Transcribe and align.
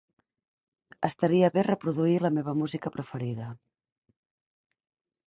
Estaria 1.09 1.51
bé 1.57 1.63
reproduir 1.67 2.15
la 2.23 2.31
meva 2.39 2.55
música 2.63 2.93
preferida. 2.97 3.51